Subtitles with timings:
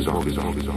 [0.00, 0.71] zombies, zombies, all.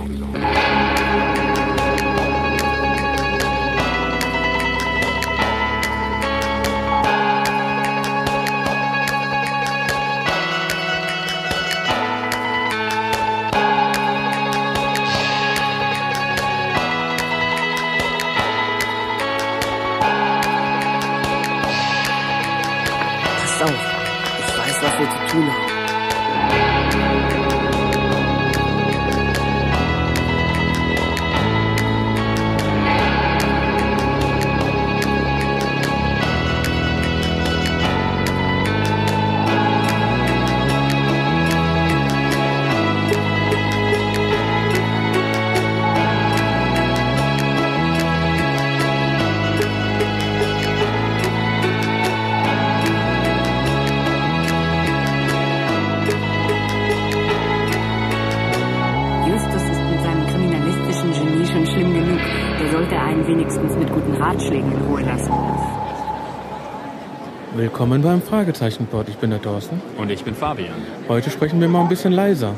[67.85, 69.09] Willkommen beim Fragezeichenport.
[69.09, 69.79] Ich bin der Thorsten.
[69.99, 70.73] Und ich bin Fabian.
[71.07, 72.55] Heute sprechen wir mal ein bisschen leiser.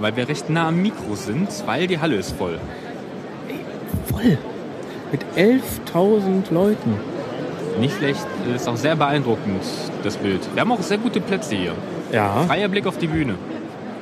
[0.00, 2.58] Weil wir recht nah am Mikro sind, weil die Halle ist voll.
[4.06, 4.36] Voll.
[5.12, 6.96] Mit 11.000 Leuten.
[7.78, 9.62] Nicht schlecht, ist auch sehr beeindruckend,
[10.02, 10.40] das Bild.
[10.54, 11.72] Wir haben auch sehr gute Plätze hier.
[12.10, 12.42] Ja.
[12.48, 13.36] Freier Blick auf die Bühne.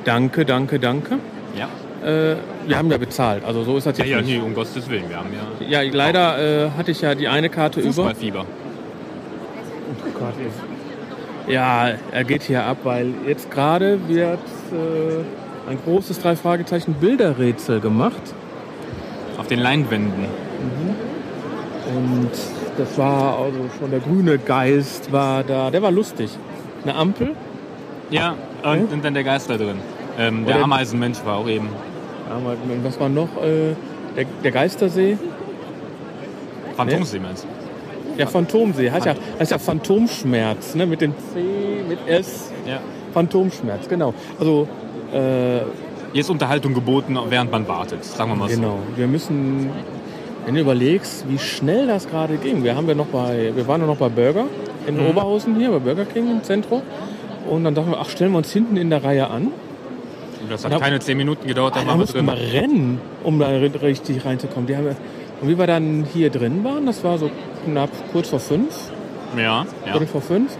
[0.05, 1.19] Danke, danke, danke.
[1.55, 1.67] Ja.
[2.03, 3.45] Äh, wir haben ja bezahlt.
[3.45, 4.39] Also so ist das Ja, jetzt ja, nicht.
[4.39, 5.07] nee, um Gottes Willen.
[5.07, 5.29] Wir haben
[5.69, 7.89] ja Ja, leider äh, hatte ich ja die eine Karte über.
[7.89, 8.47] Fußballfieber.
[9.89, 11.53] Oh Gott, ey.
[11.53, 14.39] Ja, er geht hier ab, weil jetzt gerade wird
[14.71, 18.21] äh, ein großes drei Fragezeichen Bilderrätsel gemacht.
[19.37, 20.25] Auf den Leinwänden.
[21.95, 22.31] Und
[22.77, 25.69] das war also schon der grüne Geist war da.
[25.69, 26.31] Der war lustig.
[26.83, 27.35] Eine Ampel.
[28.09, 29.77] Ja, und, und dann der Geist da drin.
[30.17, 31.67] Ähm, der Ameisenmensch war auch eben.
[32.83, 33.29] Was war noch?
[33.43, 33.75] Äh,
[34.15, 35.17] der, der Geistersee.
[36.75, 37.62] Phantomsee meinst du?
[38.17, 38.91] Ja, Phantomsee.
[38.91, 40.85] Heißt ja, heißt ja Phantomschmerz, ne?
[40.85, 41.39] Mit dem C,
[41.87, 42.51] mit S.
[42.67, 42.79] Ja.
[43.13, 44.13] Phantomschmerz, genau.
[44.39, 44.67] Also,
[45.13, 45.59] äh,
[46.11, 48.03] Hier ist Unterhaltung geboten, während man wartet.
[48.05, 48.55] Sagen wir mal so.
[48.55, 48.79] genau.
[48.95, 49.69] Wir müssen,
[50.45, 52.63] wenn du überlegst, wie schnell das gerade ging.
[52.63, 54.45] Wir haben ja noch bei, wir waren ja noch bei Burger
[54.87, 55.07] in Mhm.
[55.07, 56.81] Oberhausen hier, bei Burger King im Zentrum.
[57.49, 59.43] Und dann dachten wir, ach, stellen wir uns hinten in der Reihe an.
[60.41, 60.79] Und Das hat Ja.
[60.79, 62.25] keine zehn Minuten gedauert, dann Da waren wir drin.
[62.25, 64.67] wir rennen, um da ri- richtig reinzukommen.
[64.67, 64.87] Die haben,
[65.41, 67.29] und wie wir dann hier drin waren, das war so
[67.65, 68.91] knapp kurz vor fünf,
[69.35, 69.41] Ja,
[69.85, 69.91] ja.
[69.91, 70.57] Viertel vor fünf,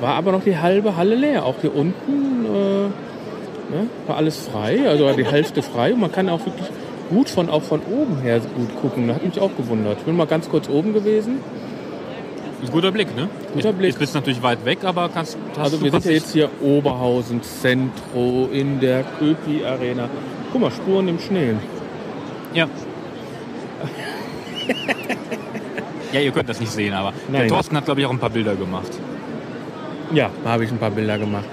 [0.00, 1.44] war aber noch die halbe Halle leer.
[1.44, 5.92] Auch hier unten äh, ne, war alles frei, also war die Hälfte frei.
[5.92, 6.66] Und man kann auch wirklich
[7.10, 9.08] gut von, auch von oben her gut gucken.
[9.08, 9.98] Das hat mich auch gewundert.
[9.98, 11.40] Ich bin mal ganz kurz oben gewesen.
[12.62, 13.28] Ein guter Blick, ne?
[13.52, 13.90] Guter ich, Blick.
[13.90, 17.42] Ich bist natürlich weit weg, aber kannst, Also du wir sind ja jetzt hier Oberhausen
[17.42, 20.08] Zentro in der Köpi Arena.
[20.50, 21.54] Guck mal, Spuren im Schnee.
[22.54, 22.68] Ja.
[26.14, 27.48] Ja, ihr könnt das nicht sehen, aber der Nein.
[27.48, 28.90] Thorsten hat, glaube ich, auch ein paar Bilder gemacht.
[30.12, 31.44] Ja, da habe ich ein paar Bilder gemacht.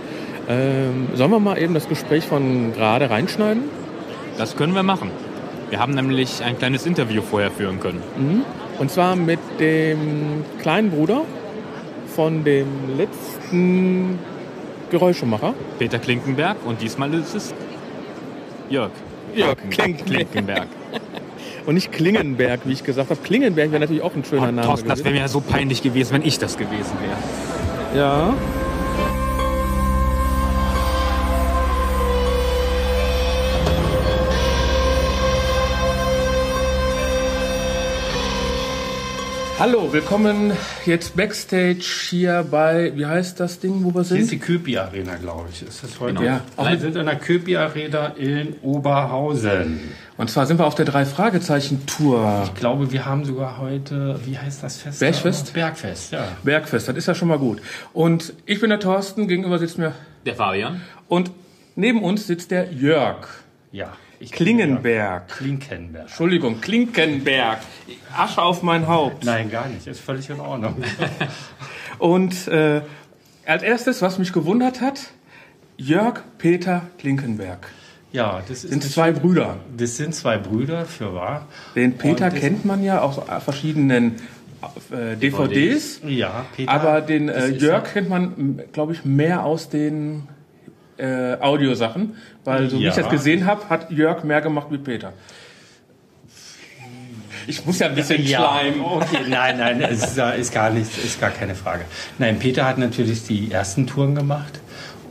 [0.48, 3.64] Ähm, sollen wir mal eben das Gespräch von gerade reinschneiden?
[4.38, 5.10] Das können wir machen.
[5.70, 8.04] Wir haben nämlich ein kleines Interview vorher führen können.
[8.78, 11.22] Und zwar mit dem kleinen Bruder
[12.16, 12.68] von dem
[12.98, 14.20] letzten
[14.92, 15.54] Geräuschemacher.
[15.80, 17.54] Peter Klinkenberg und diesmal ist es
[18.70, 18.92] Jörg.
[19.34, 20.68] Jörg Klinkenberg.
[21.66, 23.20] Und nicht Klingenberg, wie ich gesagt habe.
[23.22, 24.62] Klingenberg wäre natürlich auch ein schöner Oh, Name.
[24.68, 28.00] Thorsten, das wäre mir ja so peinlich gewesen, wenn ich das gewesen wäre.
[28.00, 28.34] ja.
[39.62, 40.54] Hallo, willkommen
[40.88, 44.32] jetzt Backstage hier bei, wie heißt das Ding, wo wir Hier ist sind?
[44.32, 45.62] die Köpi Arena, glaube ich.
[45.62, 46.16] Ist das heute?
[46.16, 46.26] Genau.
[46.26, 46.42] Ja.
[46.58, 49.80] Auch wir sind in der Köpi Arena in Oberhausen.
[50.18, 52.42] Und zwar sind wir auf der Drei-Fragezeichen-Tour.
[52.46, 55.00] Ich glaube, wir haben sogar heute, wie heißt das Fest?
[55.00, 55.54] Bergfest?
[55.54, 56.28] Bergfest, ja.
[56.42, 57.62] Bergfest, das ist ja schon mal gut.
[57.94, 59.94] Und ich bin der Thorsten, gegenüber sitzt mir,
[60.26, 60.82] Der Fabian?
[61.08, 61.30] und
[61.76, 63.28] neben uns sitzt der Jörg.
[63.72, 63.94] Ja.
[64.22, 65.28] Ich Klingenberg.
[65.30, 66.04] Klinkenberg.
[66.04, 67.58] Entschuldigung, Klinkenberg.
[68.16, 69.26] Asche auf mein Haupt.
[69.26, 69.88] Nein, gar nicht.
[69.88, 70.76] Ist völlig in Ordnung.
[71.98, 72.82] Und äh,
[73.48, 75.08] als erstes, was mich gewundert hat,
[75.76, 77.68] Jörg Peter Klinkenberg.
[78.12, 79.58] Ja, das ist Sind zwei Brüder.
[79.76, 81.48] das sind zwei Brüder, für wahr.
[81.76, 84.18] Den Peter kennt man ja aus verschiedenen
[84.92, 86.02] äh, DVDs.
[86.06, 86.72] Ja, Peter.
[86.72, 90.28] Aber den äh, Jörg kennt man, glaube ich, mehr aus den
[91.02, 92.16] äh, Audiosachen.
[92.44, 92.90] Weil so wie Ja.
[92.90, 95.14] ich das gesehen habe, hat Jörg mehr gemacht wie Peter.
[97.48, 98.82] Ich muss ja ein bisschen Ja, schleimen.
[98.82, 101.86] okay, nein, nein, es ist, gar nichts, ist gar keine Frage.
[102.20, 104.60] Nein, Peter hat natürlich die ersten Touren gemacht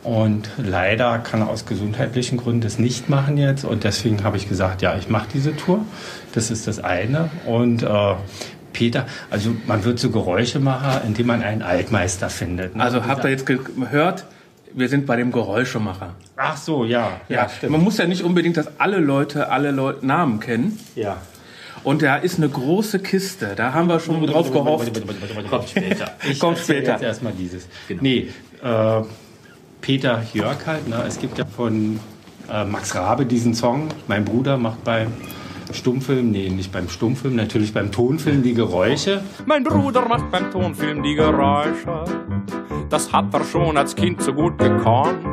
[0.02, 3.64] Und leider kann er aus gesundheitlichen Gründen das nicht machen jetzt.
[3.64, 5.84] Und deswegen habe ich gesagt, ja, ich mache diese Tour.
[6.32, 7.30] Das ist das eine.
[7.46, 8.14] Und äh,
[8.72, 12.76] Peter, also man wird so Geräusche machen, indem man einen Altmeister findet.
[12.76, 12.82] ne?
[12.82, 14.24] Also habt ihr jetzt gehört,
[14.74, 16.14] wir sind bei dem Geräuschemacher.
[16.36, 17.20] Ach so, ja.
[17.28, 20.78] Ja, man muss ja nicht unbedingt, dass alle Leute alle Leu Namen kennen.
[20.94, 21.18] ja.
[21.82, 23.54] Und da ist eine große Kiste.
[23.56, 24.92] Da haben wir schon drauf gehofft.
[25.48, 26.10] Kommt später.
[26.30, 26.92] Ich Kommt später.
[26.92, 27.68] Jetzt erstmal dieses.
[28.00, 28.28] Nee,
[28.62, 29.00] äh,
[29.80, 30.88] Peter Jörg halt.
[30.88, 31.02] Ne?
[31.08, 31.98] Es gibt ja von
[32.52, 33.88] äh, Max Rabe diesen Song.
[34.08, 35.12] Mein Bruder macht beim
[35.74, 39.22] Stummfilm, nee, nicht beim Stummfilm, natürlich beim Tonfilm die Geräusche.
[39.46, 42.04] Mein Bruder macht beim Tonfilm die Geräusche.
[42.88, 45.24] Das hat er schon als Kind so gut gekonnt.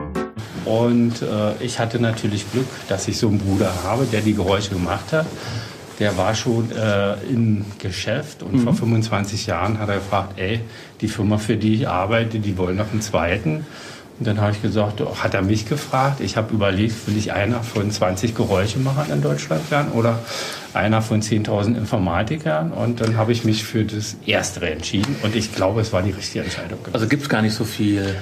[0.65, 4.71] Und äh, ich hatte natürlich Glück, dass ich so einen Bruder habe, der die Geräusche
[4.71, 5.25] gemacht hat.
[5.99, 10.59] Der war schon äh, im Geschäft und vor 25 Jahren hat er gefragt, ey,
[11.01, 13.65] die Firma, für die ich arbeite, die wollen noch einen zweiten.
[14.19, 16.21] Und dann habe ich gesagt, oh, hat er mich gefragt.
[16.21, 20.19] Ich habe überlegt, will ich einer von 20 Geräuschemachern in Deutschland werden oder
[20.73, 22.71] einer von 10.000 Informatikern?
[22.71, 25.15] Und dann habe ich mich für das Erstere entschieden.
[25.21, 26.79] Und ich glaube, es war die richtige Entscheidung.
[26.79, 26.95] gewesen.
[26.95, 28.15] Also gibt's gar nicht so viel.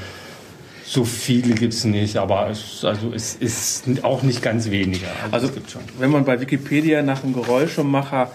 [0.88, 5.08] So viele gibt es nicht, aber es, also es ist auch nicht ganz weniger.
[5.32, 5.82] Also es gibt schon.
[5.98, 8.30] wenn man bei Wikipedia nach einem Geräuschemacher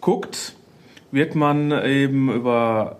[0.00, 0.54] guckt,
[1.10, 2.98] wird man eben über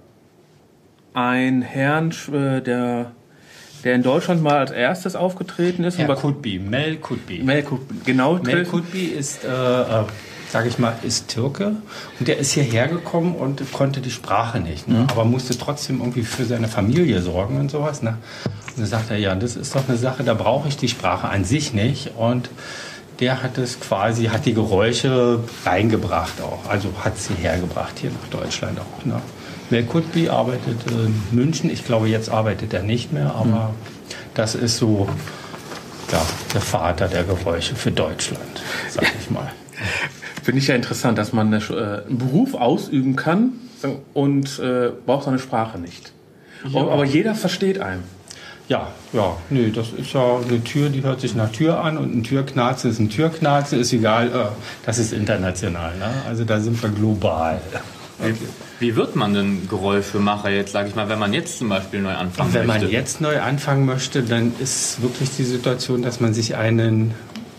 [1.14, 3.12] einen Herrn, äh, der,
[3.85, 5.99] der in Deutschland mal als erstes aufgetreten ist.
[5.99, 7.43] Herr und bei- Kutbi, Mel Kutbi.
[7.43, 8.71] Mel Kut- genau, Mel treffen.
[8.71, 10.05] Kutbi ist, äh, äh,
[10.50, 11.73] sage ich mal, ist Türke
[12.19, 15.06] und der ist hierher gekommen und konnte die Sprache nicht, ne?
[15.11, 18.03] aber musste trotzdem irgendwie für seine Familie sorgen und sowas.
[18.03, 18.17] Ne?
[18.71, 21.29] Und dann sagt er, ja, das ist doch eine Sache, da brauche ich die Sprache
[21.29, 22.50] an sich nicht und
[23.21, 28.41] der hat es quasi, hat die Geräusche reingebracht auch, also hat sie hergebracht hier nach
[28.41, 29.05] Deutschland auch.
[29.05, 29.21] Ne?
[29.70, 33.75] Mel Kutbi arbeitet in München, ich glaube, jetzt arbeitet er nicht mehr, aber
[34.34, 35.08] das ist so
[36.11, 36.22] ja,
[36.52, 39.50] der Vater der Geräusche für Deutschland, sag ich mal.
[40.43, 43.52] Finde ich ja interessant, dass man äh, einen Beruf ausüben kann
[44.14, 46.12] und äh, braucht seine Sprache nicht.
[46.75, 48.02] Aber jeder versteht einen.
[48.69, 52.14] Ja, ja, nee, das ist ja eine Tür, die hört sich nach Tür an und
[52.14, 54.44] ein Türknarze ist ein Türknarze, ist egal, äh,
[54.87, 56.08] das ist international, ne?
[56.28, 57.61] also da sind wir global.
[58.78, 62.14] Wie wird man denn Geräuschemacher jetzt, sage ich mal, wenn man jetzt zum Beispiel neu
[62.14, 62.94] anfangen Wenn man möchte?
[62.94, 67.14] jetzt neu anfangen möchte, dann ist wirklich die Situation, dass man sich einen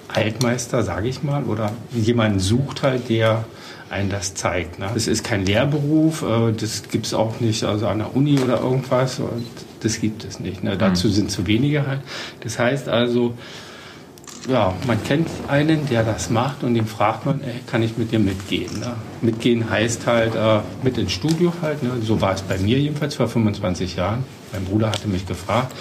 [0.08, 3.46] Altmeister, sage ich mal, oder jemanden sucht halt, der
[3.90, 4.80] einen das zeigt.
[4.80, 4.90] Ne?
[4.96, 8.62] Es ist kein Lehrberuf, äh, das gibt es auch nicht also an der Uni oder
[8.62, 9.20] irgendwas.
[9.20, 9.46] Und
[9.82, 10.64] das gibt es nicht.
[10.64, 10.78] Ne?
[10.78, 12.02] Dazu sind zu wenige halt.
[12.42, 13.36] Das heißt also,
[14.48, 18.12] ja, man kennt einen, der das macht und den fragt man, ey, kann ich mit
[18.12, 18.80] dir mitgehen?
[18.80, 18.94] Ne?
[19.22, 21.84] Mitgehen heißt halt äh, mit ins Studio halt.
[21.84, 21.92] Ne?
[22.02, 24.24] So war es bei mir jedenfalls vor 25 Jahren.
[24.52, 25.74] Mein Bruder hatte mich gefragt.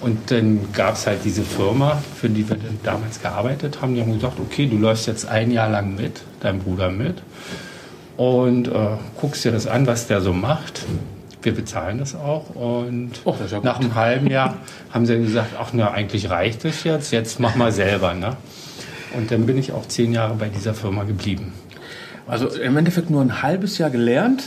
[0.00, 3.94] Und dann gab es halt diese Firma, für die wir damals gearbeitet haben.
[3.94, 7.22] Die haben gesagt, okay, du läufst jetzt ein Jahr lang mit, dein Bruder mit.
[8.16, 8.72] Und äh,
[9.20, 10.84] guckst dir das an, was der so macht.
[11.42, 12.50] Wir bezahlen das auch.
[12.54, 14.56] Und Oh, das ja nach einem halben Jahr
[14.90, 18.14] haben sie gesagt, ach na, eigentlich reicht es jetzt, jetzt mach mal selber.
[18.14, 18.36] Ne?
[19.14, 21.52] Und dann bin ich auch zehn Jahre bei dieser Firma geblieben.
[22.26, 24.44] Also im Endeffekt nur ein halbes Jahr gelernt.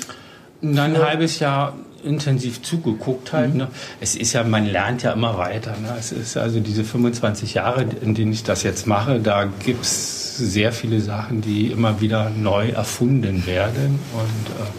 [0.61, 3.55] Dann ein halbes Jahr intensiv zugeguckt halt.
[3.55, 3.67] Ne?
[3.99, 5.71] Es ist ja, man lernt ja immer weiter.
[5.71, 5.95] Ne?
[5.97, 10.37] Es ist also diese 25 Jahre, in denen ich das jetzt mache, da gibt es
[10.37, 14.69] sehr viele Sachen, die immer wieder neu erfunden werden und äh,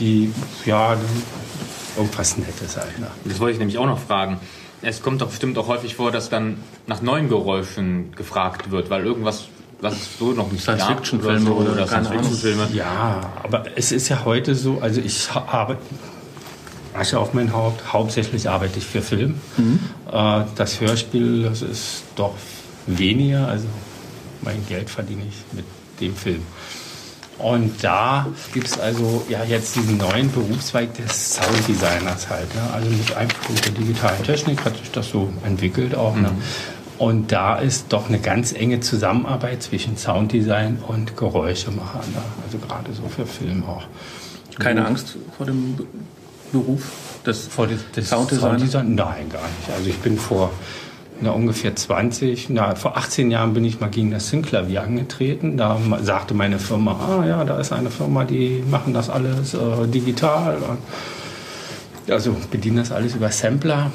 [0.00, 0.32] die,
[0.64, 0.96] ja,
[1.98, 2.98] irgendwas Nettes halt.
[2.98, 3.08] Ne?
[3.24, 4.38] Das wollte ich nämlich auch noch fragen.
[4.80, 9.04] Es kommt doch bestimmt auch häufig vor, dass dann nach neuen Geräuschen gefragt wird, weil
[9.04, 9.48] irgendwas,
[9.80, 12.22] was es so noch nicht Science-Fiction-Filme oder oder keine Ahnung.
[12.22, 12.68] Science-Fiction-Filme.
[12.74, 15.76] Ja, aber es ist ja heute so, also ich habe
[16.94, 19.40] Asche auf mein Haupt, hauptsächlich arbeite ich für Film.
[20.10, 22.34] Äh, das Hörspiel, das ist doch
[22.86, 23.66] weniger, also
[24.42, 25.64] mein Geld verdiene ich mit
[26.00, 26.42] dem Film.
[27.38, 32.52] Und da gibt es also ja jetzt diesen neuen Berufszweig des Sounddesigners halt.
[32.54, 32.60] Ne?
[32.74, 36.16] Also nicht einfach mit der digitalen Technik hat sich das so entwickelt auch.
[36.16, 36.30] Ne?
[36.98, 42.00] Und da ist doch eine ganz enge Zusammenarbeit zwischen Sounddesign und Geräuschemacher.
[42.12, 42.22] Ne?
[42.44, 43.84] Also gerade so für Film auch.
[44.58, 45.86] Keine Angst vor dem Be-
[46.50, 46.82] Beruf
[47.24, 48.50] des Vor des, des Sounddesigner?
[48.58, 48.94] Sounddesign?
[48.96, 49.70] Nein, gar nicht.
[49.76, 50.50] Also ich bin vor
[51.20, 55.56] na, ungefähr 20, na, vor 18 Jahren bin ich mal gegen das Synklavier angetreten.
[55.56, 59.86] Da sagte meine Firma, ah ja, da ist eine Firma, die machen das alles äh,
[59.88, 60.56] digital.
[60.58, 60.78] Und
[62.12, 63.90] also bedienen das alles über Sampler.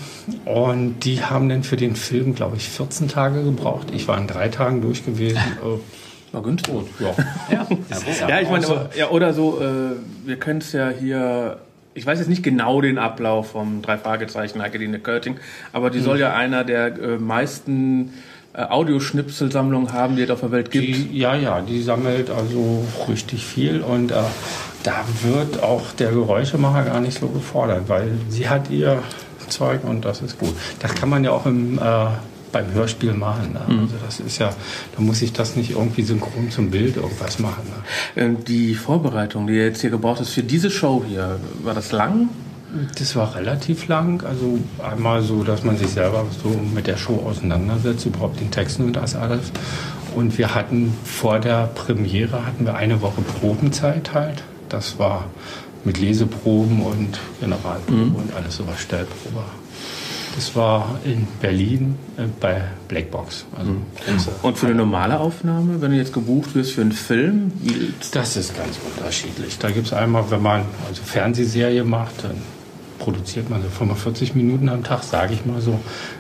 [0.45, 3.87] Und die haben dann für den Film, glaube ich, 14 Tage gebraucht.
[3.93, 5.37] Ich war in drei Tagen durch gewesen.
[5.37, 5.79] Äh,
[6.33, 6.73] War günstig.
[6.99, 7.13] ja.
[7.51, 7.67] Ja,
[8.27, 9.95] Ja, ich meine, aber- ja, oder so, äh,
[10.27, 11.57] wir können es ja hier
[11.93, 15.37] ich weiß jetzt nicht genau den Ablauf vom drei Fragezeichen Heikeline Körting,
[15.71, 18.13] aber die soll ja einer der äh, meisten
[18.53, 20.87] äh, Audioschnipselsammlungen haben, die es auf der Welt gibt.
[20.87, 24.15] Die, ja, ja, die sammelt also richtig viel und äh,
[24.83, 29.01] da wird auch der Geräuschemacher gar nicht so gefordert, weil sie hat ihr
[29.47, 30.55] Zeug und das ist gut.
[30.79, 31.81] Das kann man ja auch im, äh,
[32.53, 33.51] beim Hörspiel machen.
[33.53, 33.61] Ne?
[33.81, 34.53] Also das ist ja,
[34.95, 37.63] da muss ich das nicht irgendwie synchron zum Bild irgendwas machen.
[37.65, 38.21] Ne?
[38.23, 42.29] Ähm, Die Vorbereitung, die jetzt hier gebraucht ist für diese Show hier, war das lang?
[42.97, 44.23] Das war relativ lang.
[44.25, 48.85] Also einmal so, dass man sich selber so mit der Show auseinandersetzt, überhaupt den Texten
[48.85, 49.51] und das alles.
[50.15, 54.43] Und wir hatten vor der Premiere hatten wir eine Woche Probenzeit halt.
[54.69, 55.25] Das war
[55.83, 59.43] mit Leseproben und Generalprobe und alles sowas, Stellprobe.
[60.35, 63.45] Das war in Berlin äh, bei Blackbox.
[63.57, 63.71] Also
[64.05, 67.93] große Und für eine normale Aufnahme, wenn du jetzt gebucht wirst für einen Film, wie,
[68.11, 69.59] Das ist ganz unterschiedlich.
[69.59, 72.41] Da gibt es einmal, wenn man also Fernsehserie macht, dann
[73.03, 75.79] produziert man so 45 Minuten am Tag, sage ich mal so.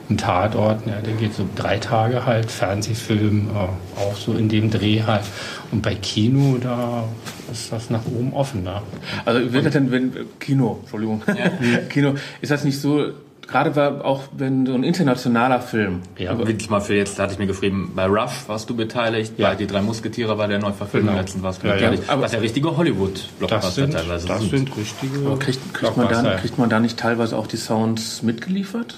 [0.09, 4.69] Ein Tatort, ja, der geht so drei Tage halt, Fernsehfilm äh, auch so in dem
[4.69, 5.23] Dreh halt.
[5.71, 7.05] Und bei Kino, da
[7.51, 8.63] ist das nach oben offen.
[8.63, 8.81] Ne?
[9.25, 11.21] also wird das denn, wenn, Kino, Entschuldigung,
[11.89, 13.13] Kino, ist das nicht so,
[13.47, 17.33] gerade war auch wenn so ein internationaler Film, Ja, Wirklich mal für jetzt, da hatte
[17.33, 19.49] ich mir geschrieben, bei Rush warst du beteiligt, Ja.
[19.49, 21.21] bei Die drei Musketiere war der Neuverfilmung Genau.
[21.21, 21.79] letztens warst du Ja, ja.
[21.79, 22.03] beteiligt.
[22.09, 24.49] Aber- was ja richtige Das Hollywood-Blockbuster teilweise das sind.
[24.51, 25.25] sind richtige.
[25.27, 28.95] aber kriegt, kriegt, man dann, kriegt man da nicht teilweise auch die Sounds mitgeliefert?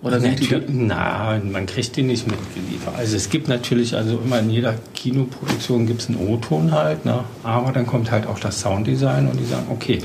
[0.00, 2.94] Oder sind die Nein, man kriegt die nicht mitgeliefert.
[2.96, 7.24] Also es gibt natürlich, also immer in jeder Kinoproduktion gibt es einen O-Ton halt, ne?
[7.42, 9.98] aber dann kommt halt auch das Sounddesign und die sagen, okay,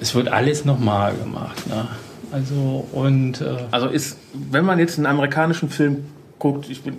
[0.00, 1.66] es wird alles nochmal gemacht.
[1.66, 1.86] Ne?
[2.32, 6.04] Also und äh, Also ist, wenn man jetzt einen amerikanischen Film
[6.38, 6.94] guckt, ich bin,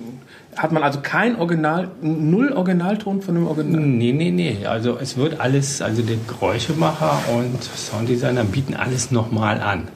[0.55, 3.81] hat man also kein Original, null Originalton von dem Original.
[3.81, 4.65] nee, nee, nee.
[4.65, 9.87] Also es wird alles, also der Geräuschemacher und Sounddesigner bieten alles nochmal an.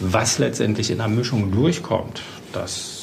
[0.00, 2.95] Was letztendlich in der Mischung durchkommt, das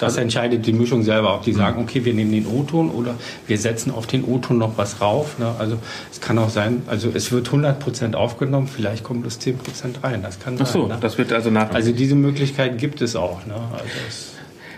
[0.00, 3.14] das entscheidet die Mischung selber, ob die sagen, okay, wir nehmen den O-Ton oder
[3.46, 5.38] wir setzen auf den O-Ton noch was rauf.
[5.38, 5.54] Ne?
[5.58, 5.78] Also
[6.10, 10.22] es kann auch sein, also es wird 100% aufgenommen, vielleicht kommt bloß 10% rein.
[10.22, 10.80] Das kann Ach sein.
[10.82, 10.98] so, ne?
[11.00, 11.70] das wird also nach.
[11.70, 13.46] Also diese Möglichkeit gibt es auch.
[13.46, 13.54] Ne?
[13.72, 14.30] Also es,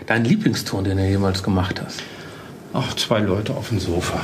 [0.05, 2.01] Dein Lieblingston, den du jemals gemacht hast?
[2.73, 4.19] auch zwei Leute auf dem Sofa.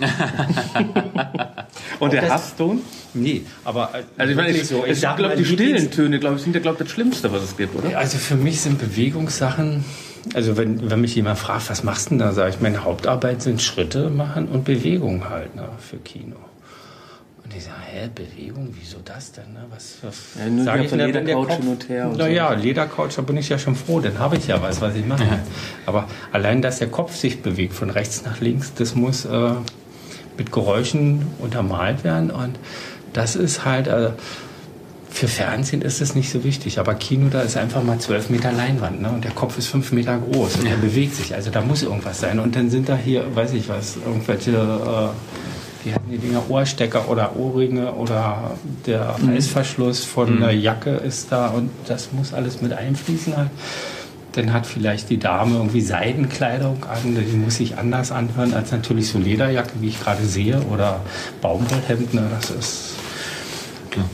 [2.00, 2.80] Und der Hasston?
[3.14, 6.42] Nee, aber äh, Also ich meine, ich, so, sind, glaube die stillen Töne, glaube ich,
[6.42, 7.96] sind ja, glaube ich, das Schlimmste, was es gibt, oder?
[7.96, 9.84] Also für mich sind Bewegungssachen,
[10.34, 13.42] also wenn, wenn mich jemand fragt, was machst du denn da, sage ich, meine Hauptarbeit
[13.42, 16.36] sind Schritte machen und Bewegung halt ne, für Kino.
[17.44, 19.52] Und ich sage, hä, Bewegung, wieso das denn?
[19.52, 19.66] Ne?
[19.68, 23.22] Was, was Ja, nur sag ich, der Ledercouch hin und her und Naja, Ledercouch, da
[23.22, 25.40] bin ich ja schon froh, dann habe ich ja was, was ich mache.
[25.84, 29.50] Aber allein, dass der Kopf sich bewegt von rechts nach links, das muss äh,
[30.36, 32.58] mit Geräuschen untermalt werden und
[33.12, 33.86] das ist halt...
[33.86, 34.10] Äh,
[35.14, 38.50] für Fernsehen ist es nicht so wichtig, aber Kino, da ist einfach mal zwölf Meter
[38.50, 39.10] Leinwand ne?
[39.10, 41.32] und der Kopf ist fünf Meter groß und der bewegt sich.
[41.32, 42.40] Also da muss irgendwas sein.
[42.40, 47.08] Und dann sind da hier, weiß ich was, irgendwelche, äh, wie hatten die Dinger, Ohrstecker
[47.08, 52.72] oder Ohrringe oder der Reißverschluss von der Jacke ist da und das muss alles mit
[52.72, 53.50] einfließen halt.
[54.34, 59.08] Dann hat vielleicht die Dame irgendwie Seidenkleidung an, die muss sich anders anhören als natürlich
[59.08, 61.00] so Lederjacke, wie ich gerade sehe, oder
[61.40, 62.14] Baumwollhemd.
[62.14, 62.26] Ne?
[62.30, 62.94] Das ist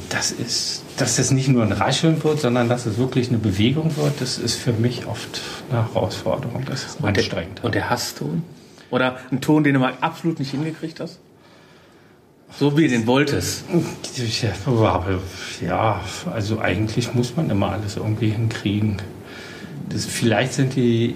[0.09, 3.97] das ist, dass es nicht nur ein Rascheln wird, sondern dass es wirklich eine Bewegung
[3.97, 6.65] wird, das ist für mich oft eine Herausforderung.
[6.67, 7.65] Das ist Und der, anstrengend.
[7.65, 8.43] und der Hasston?
[8.91, 11.21] Oder ein Ton, den du mal absolut nicht hingekriegt hast?
[12.59, 13.65] So wie du den wolltest.
[15.65, 16.01] Ja,
[16.33, 18.97] also eigentlich muss man immer alles irgendwie hinkriegen.
[19.91, 21.15] Das, vielleicht sind die,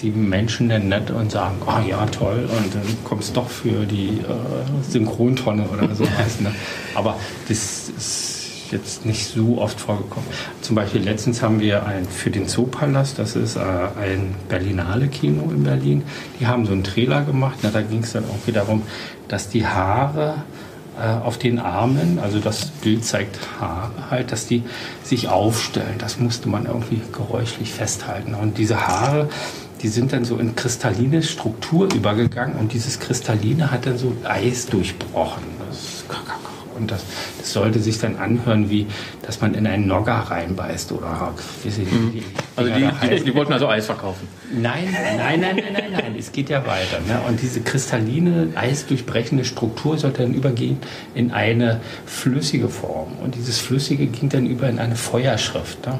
[0.00, 3.84] die Menschen dann nett und sagen, ah ja, toll, und dann kommt es doch für
[3.84, 6.04] die äh, Synchrontonne oder so.
[6.04, 6.54] ne?
[6.94, 10.26] Aber das ist jetzt nicht so oft vorgekommen.
[10.62, 15.50] Zum Beispiel letztens haben wir ein, für den Zoopalast, das ist äh, ein Berlinale Kino
[15.50, 16.02] in Berlin,
[16.40, 17.58] die haben so einen Trailer gemacht.
[17.62, 18.82] Na, da ging es dann irgendwie darum,
[19.28, 20.42] dass die Haare
[20.98, 24.62] auf den Armen, also das Bild zeigt Haare halt, dass die
[25.02, 25.96] sich aufstellen.
[25.98, 28.34] Das musste man irgendwie geräuschlich festhalten.
[28.34, 29.28] Und diese Haare,
[29.82, 34.66] die sind dann so in kristalline Struktur übergegangen und dieses Kristalline hat dann so Eis
[34.66, 35.42] durchbrochen.
[35.68, 36.04] Das,
[36.76, 37.02] und das,
[37.38, 38.86] das sollte sich dann anhören, wie
[39.22, 42.22] dass man in einen Nogger reinbeißt oder wie sie die,
[42.56, 42.88] Also die,
[43.18, 44.26] die, die wollten also Eis verkaufen.
[44.52, 47.00] Nein, nein, nein, nein, nein, nein, es geht ja weiter.
[47.06, 47.20] Ne?
[47.28, 50.78] Und diese kristalline, eisdurchbrechende Struktur sollte dann übergehen
[51.14, 53.12] in eine flüssige Form.
[53.22, 55.86] Und dieses Flüssige ging dann über in eine Feuerschrift.
[55.86, 55.98] Ne?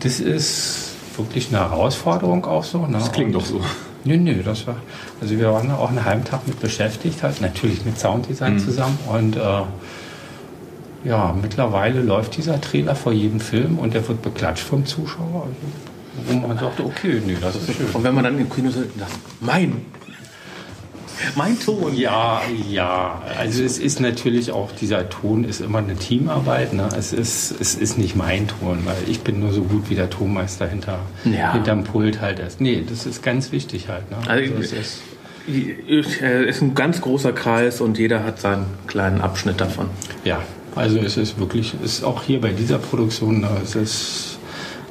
[0.00, 2.86] Das ist wirklich eine Herausforderung auch so.
[2.86, 2.94] Ne?
[2.98, 3.60] Das klingt Und- doch so.
[4.04, 4.76] Nö, nö, das war.
[5.20, 8.98] Also wir waren da auch einen halben Tag mit beschäftigt, halt natürlich mit Sounddesign zusammen
[9.08, 9.62] und äh,
[11.04, 15.46] ja, mittlerweile läuft dieser Trailer vor jedem Film und der wird beklatscht vom Zuschauer.
[15.46, 17.86] Also, wo man sagt, okay, nee, das ist schön.
[17.92, 18.88] Und wenn man dann im Kino sagt,
[19.40, 19.84] mein,
[21.36, 21.94] mein Ton.
[21.96, 23.22] Ja, ja.
[23.38, 26.72] Also es ist natürlich auch, dieser Ton ist immer eine Teamarbeit.
[26.72, 26.88] Ne?
[26.96, 30.10] Es, ist, es ist nicht mein Ton, weil ich bin nur so gut wie der
[30.10, 31.52] Tonmeister hinter, Ja.
[31.52, 32.60] hinterm Pult halt ist.
[32.60, 34.10] Nee, das ist ganz wichtig halt.
[34.10, 34.16] Ne?
[34.28, 35.00] Also, es ist,
[36.22, 39.86] äh, ist ein ganz großer Kreis und jeder hat seinen kleinen Abschnitt davon.
[40.24, 40.40] ja,
[40.74, 44.38] also es ist wirklich, ist auch hier bei dieser Produktion, ne, es ist,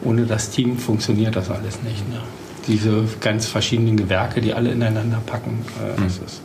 [0.04, 2.08] ohne das Team funktioniert das alles nicht.
[2.10, 2.20] Ne?
[2.68, 6.42] Diese ganz verschiedenen Gewerke, die alle ineinander packen, äh, das ist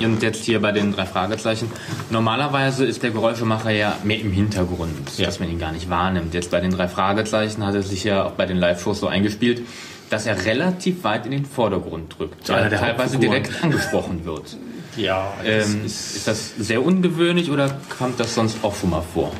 [0.00, 1.70] Und jetzt hier bei den drei Fragezeichen.
[2.10, 5.26] Normalerweise ist der Geräuschemacher ja mehr im Hintergrund, Ja.
[5.26, 6.34] dass man ihn gar nicht wahrnimmt.
[6.34, 9.62] Jetzt bei den drei Fragezeichen hat es sich ja auch bei den Live-Shows so eingespielt,
[10.10, 12.48] dass er relativ weit in den Vordergrund drückt.
[12.48, 14.56] Ja, der teilweise direkt angesprochen wird.
[14.96, 19.32] ja, es Ähm, ist das sehr ungewöhnlich oder kommt das sonst auch schon mal vor?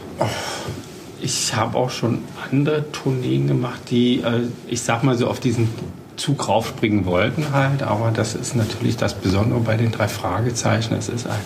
[1.24, 2.18] Ich habe auch schon
[2.50, 5.70] andere Tourneen gemacht, die, äh, ich sag mal so, auf diesen
[6.16, 7.82] Zug raufspringen wollten halt.
[7.82, 10.94] Aber das ist natürlich das Besondere bei den drei Fragezeichen.
[10.94, 11.40] Es ist ein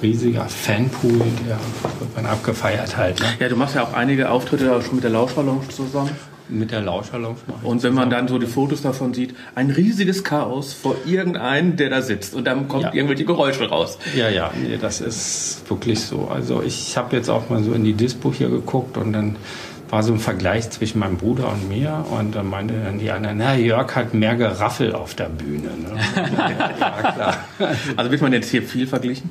[0.00, 1.58] riesiger Fanpool, der
[1.98, 3.18] wird man abgefeiert halt.
[3.18, 3.26] Ne?
[3.40, 6.10] Ja, du machst ja auch einige Auftritte schon mit der Lauschballon zusammen.
[6.48, 9.70] Mit der Lauscherlauf mache ich Und wenn man dann so die Fotos davon sieht, ein
[9.70, 12.34] riesiges Chaos vor irgendeinem, der da sitzt.
[12.34, 12.94] Und dann kommen Ja.
[12.94, 13.98] irgendwelche Geräusche raus.
[14.14, 16.28] Ja, ja, nee, das ist wirklich so.
[16.32, 19.36] Also ich habe jetzt auch mal so in die Dispo hier geguckt und dann
[19.88, 23.38] war so ein Vergleich zwischen meinem Bruder und mir und dann meinte dann die anderen,
[23.38, 25.68] na, Jörg hat mehr Geraffel auf der Bühne.
[25.68, 25.96] Ne?
[26.80, 27.36] ja, klar.
[27.96, 29.30] Also wird man jetzt hier viel verglichen?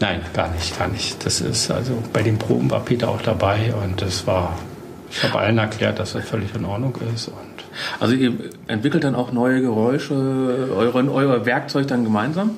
[0.00, 1.24] Nein, gar nicht, gar nicht.
[1.24, 4.56] Das ist, also bei den Proben war Peter auch dabei und das war,
[5.10, 7.30] ich habe allen erklärt, dass das völlig in Ordnung ist
[8.00, 8.32] Also ihr
[8.66, 10.14] entwickelt dann auch neue Geräusche,
[10.76, 12.50] euren, euer Werkzeug dann gemeinsam?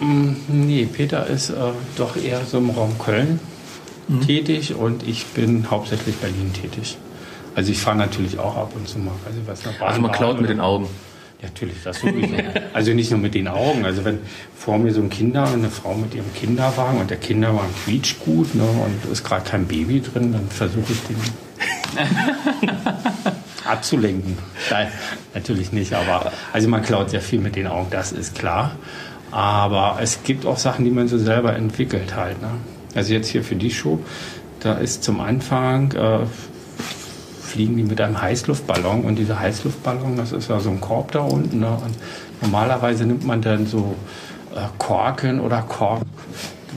[0.00, 1.54] Mm, Nee, Peter ist äh,
[1.96, 3.40] doch eher so im Raum Köln
[4.24, 6.96] tätig und ich bin hauptsächlich Berlin tätig.
[7.54, 9.14] Also ich fahre natürlich auch ab und zu mal.
[9.26, 10.86] Also, was nach Also man klaut mit den Augen.
[11.40, 12.34] Ja, natürlich, das sowieso.
[12.72, 13.84] also nicht nur mit den Augen.
[13.84, 14.18] Also wenn
[14.56, 18.54] vor mir so ein Kinder, eine Frau mit ihrem Kinderwagen und der Kinderwagen quietscht gut
[18.54, 21.16] ne, und ist gerade kein Baby drin, dann versuche ich den
[23.64, 24.38] abzulenken.
[24.70, 24.88] Nein,
[25.34, 28.72] natürlich nicht, aber also man klaut sehr viel mit den Augen, das ist klar.
[29.30, 32.40] Aber es gibt auch Sachen, die man so selber entwickelt halt.
[32.40, 32.50] Ne?
[32.94, 33.98] Also jetzt hier für die Show,
[34.60, 36.20] da ist zum Anfang äh,
[37.42, 41.20] fliegen die mit einem Heißluftballon und dieser Heißluftballon, das ist ja so ein Korb da
[41.20, 41.60] unten.
[41.60, 41.68] Ne?
[41.68, 41.94] Und
[42.40, 43.96] normalerweise nimmt man dann so
[44.54, 46.02] äh, Korken oder Kork,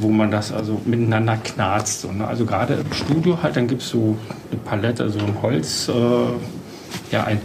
[0.01, 2.01] wo man das also miteinander knarzt.
[2.01, 2.27] So, ne?
[2.27, 4.17] Also gerade im Studio halt, dann gibt es so
[4.51, 5.93] eine Palette, so ein Holz, äh,
[7.11, 7.41] ja ein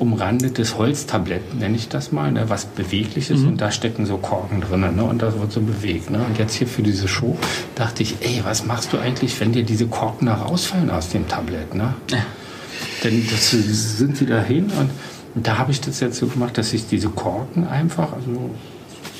[0.00, 4.62] umrandetes Holztablett, nenne ich das mal, ne, was beweglich ist und da stecken so Korken
[4.62, 6.10] drin ne, und das wird so bewegt.
[6.10, 6.24] Ne.
[6.24, 7.36] Und jetzt hier für diese Show
[7.74, 11.28] dachte ich, ey, was machst du eigentlich, wenn dir diese Korken da rausfallen aus dem
[11.28, 11.74] Tablett?
[11.74, 11.94] Ne?
[13.04, 14.90] Denn das sind sie dahin und,
[15.34, 18.50] und da habe ich das jetzt so gemacht, dass ich diese Korken einfach also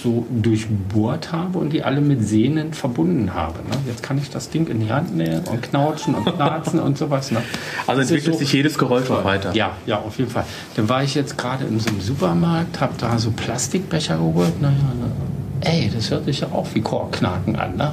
[0.02, 3.58] so durchbohrt habe und die alle mit Sehnen verbunden habe.
[3.68, 3.76] Ne?
[3.86, 7.30] Jetzt kann ich das Ding in die Hand nehmen und knautschen und knarzen und sowas.
[7.30, 7.42] Ne?
[7.86, 9.52] Also Das entwickelt so- sich jedes Geräusch auch weiter.
[9.54, 10.44] ja, ja, auf jeden Fall.
[10.76, 14.60] Dann war ich jetzt gerade in so einem Supermarkt, habe da so Plastikbecher geholt.
[14.60, 14.74] Naja,
[15.60, 17.92] ey, das hört sich ja auch wie Korkknacken an, ne?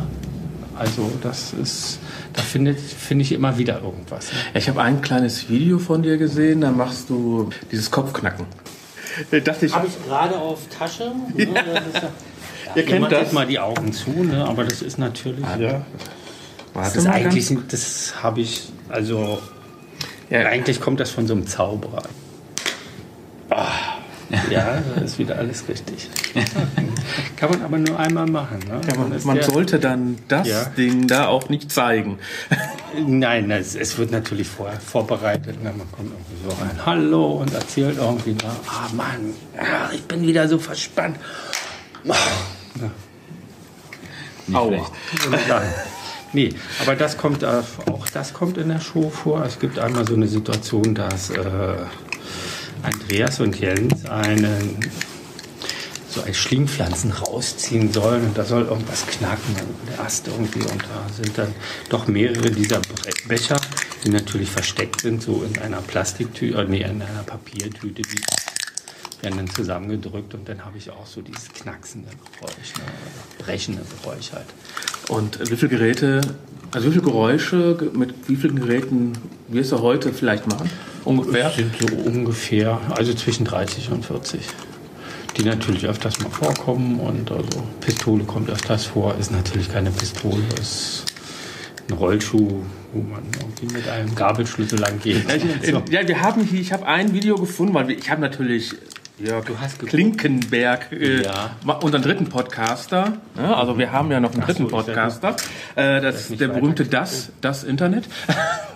[0.79, 1.97] Also das ist,
[2.33, 4.31] da finde finde ich immer wieder irgendwas.
[4.31, 4.37] Ne?
[4.59, 8.45] Ich habe ein kleines Video von dir gesehen, da machst du dieses Kopfknacken.
[9.31, 11.11] Da dachte ich, Habe ich gerade auf Tasche.
[11.35, 11.45] Ne?
[11.53, 13.21] Das ist ja, ihr kennt das.
[13.21, 14.45] jetzt mal die Augen zu, ne?
[14.45, 15.81] aber das ist natürlich, ja.
[16.73, 19.39] Das ist mal eigentlich, das habe ich, also
[20.29, 20.41] Ja.
[20.41, 22.03] eigentlich kommt das von so einem Zauberer.
[23.49, 23.67] Ah,
[24.51, 26.09] ja, da ist wieder alles richtig.
[27.37, 28.59] Kann man aber nur einmal machen.
[28.67, 28.81] Ne?
[28.87, 30.65] Ja, man, man sollte dann das Ja.
[30.65, 32.19] Ding da auch nicht zeigen.
[32.95, 35.61] Nein, es, es wird natürlich vorher vorbereitet.
[35.63, 35.73] Ne?
[35.77, 38.49] Man kommt irgendwie so rein, hallo und erzählt irgendwie, ne?
[38.67, 41.17] ah Mann, ja, ich bin wieder so verspannt.
[42.07, 42.15] Ah,
[42.81, 44.57] ja.
[44.57, 44.89] Aua.
[45.29, 45.73] Nein.
[46.33, 49.43] Nee, aber das kommt äh, auch das kommt in der Show vor.
[49.45, 51.41] Es gibt einmal so eine Situation, dass äh,
[52.83, 54.79] Andreas und Jens einen
[56.09, 59.55] so ein Schlingpflanzen rausziehen sollen und da soll irgendwas knacken,
[59.91, 61.53] der Ast irgendwie und da sind dann
[61.89, 62.81] doch mehrere dieser
[63.27, 63.57] Becher,
[64.03, 68.21] die natürlich versteckt sind, so in einer Plastiktüte, äh, nee, in einer Papiertüte, die
[69.21, 72.83] werden dann zusammengedrückt und dann habe ich auch so dieses knacksende Geräusch, ne,
[73.43, 74.45] brechende Geräusch halt.
[75.09, 76.21] Und wie viele Geräte,
[76.71, 79.13] also wie viele Geräusche ge- mit wie vielen Geräten
[79.47, 80.69] wirst du heute vielleicht machen?
[81.03, 81.49] Ungefähr?
[81.51, 84.41] sind so ungefähr, also zwischen 30 und 40.
[85.37, 90.41] Die natürlich öfters mal vorkommen und also Pistole kommt öfters vor, ist natürlich keine Pistole,
[90.59, 91.05] ist
[91.89, 95.29] ein Rollschuh, wo man irgendwie mit einem Gabelschlüssel lang geht.
[95.63, 98.73] Ja, ja, wir haben hier, ich habe ein Video gefunden, weil ich habe natürlich
[99.19, 99.45] Jörg
[99.85, 101.55] Klinkenberg, äh, Ja.
[101.81, 103.13] unseren dritten Podcaster.
[103.35, 105.35] Ja, also wir haben ja noch einen dritten so, Podcaster.
[105.75, 108.05] Äh, das ist der berühmte Das, das Internet.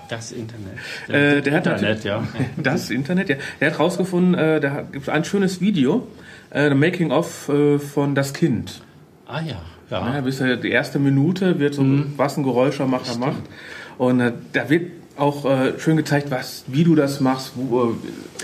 [0.10, 0.74] Das Internet.
[1.10, 2.24] Äh, der hat Internet, ja.
[2.58, 3.36] Das Internet, ja.
[3.60, 6.08] Der hat rausgefunden, äh, da gibt es ein schönes Video,
[6.51, 8.81] äh, The Making of äh, von Das Kind.
[9.27, 10.21] Ah ja, Ja, ja.
[10.21, 11.83] bis er die erste Minute wird so,
[12.17, 13.09] was ein Geräusch er macht.
[13.97, 17.51] Und äh, da wird auch äh, schön gezeigt, was, wie du das machst.
[17.55, 17.95] Wo,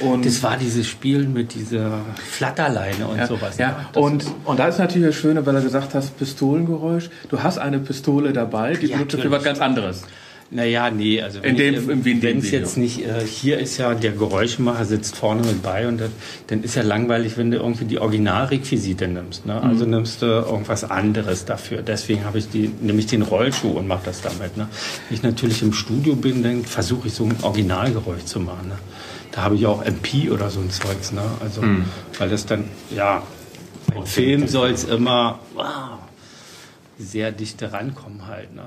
[0.02, 3.58] äh, und Das war dieses Spielen mit dieser Flatterleine und ja, sowas.
[3.58, 3.86] ja.
[3.94, 7.10] Das und, und da ist natürlich das Schöne, weil er gesagt hast, Pistolengeräusch.
[7.30, 10.04] Du hast eine Pistole dabei, die Ja, benutzt du für was ganz anderes.
[10.50, 13.60] Naja, nee, also In dem- ich, im- in dem wenn es jetzt nicht, äh, hier
[13.60, 16.10] ist ja der Geräuschemacher sitzt vorne mit bei und das,
[16.48, 19.46] dann ist ja langweilig, wenn du irgendwie die Originalrequisite nimmst.
[19.46, 19.62] Ne?
[19.62, 19.92] Also Mhm.
[19.92, 21.82] nimmst du irgendwas anderes dafür.
[21.82, 24.56] Deswegen habe ich die, nämlich den Rollschuh und mache das damit.
[24.56, 24.70] Ne?
[25.10, 28.70] Wenn ich natürlich im Studio bin, dann versuche ich so ein Originalgeräusch zu machen.
[28.70, 28.76] Ne?
[29.34, 31.12] Da habe ich auch MP oder so ein Zeugs.
[31.12, 31.22] Ne?
[31.42, 31.84] Also, Mhm.
[32.18, 32.64] weil das dann,
[32.96, 33.22] ja,
[33.94, 35.66] beim Film soll es immer, wow,
[37.00, 38.54] sehr dicht rankommen halt.
[38.56, 38.62] Ne?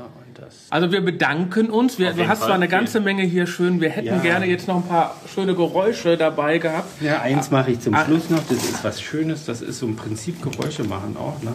[0.70, 1.98] Also wir bedanken uns.
[1.98, 2.46] Wir, du hast Fall.
[2.48, 3.80] zwar eine ganze Menge hier schön.
[3.80, 4.18] Wir hätten Ja.
[4.18, 7.02] gerne jetzt noch ein paar schöne Geräusche dabei gehabt.
[7.02, 8.04] Ja, eins mache ich zum Ah.
[8.04, 8.42] Schluss noch.
[8.48, 9.44] Das ist was Schönes.
[9.44, 11.42] Das ist so im Prinzip Geräusche machen auch.
[11.42, 11.52] Ne?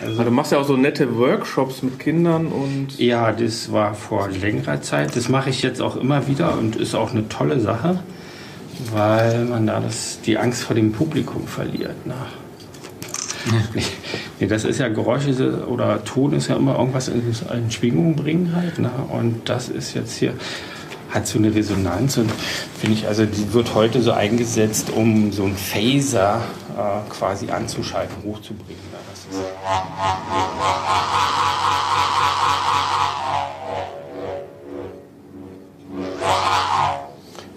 [0.00, 4.28] Also du machst ja auch so nette Workshops mit Kindern und Ja, das war vor
[4.28, 5.14] längerer Zeit.
[5.16, 8.00] Das mache ich jetzt auch immer wieder und ist auch eine tolle Sache,
[8.92, 12.06] weil man da das, die Angst vor dem Publikum verliert.
[12.06, 12.14] Ne?
[14.40, 17.22] Nee, das ist ja Geräusche oder Ton ist ja immer irgendwas in,
[17.52, 18.78] in Schwingung bringen halt.
[18.78, 18.90] Ne?
[19.08, 20.34] Und das ist jetzt hier,
[21.10, 22.30] hat so eine Resonanz und
[22.78, 26.42] finde ich, also die wird heute so eingesetzt, um so einen Phaser
[26.76, 28.82] äh, quasi anzuschalten, hochzubringen.
[28.92, 28.98] Ne?
[29.10, 29.42] Das ist,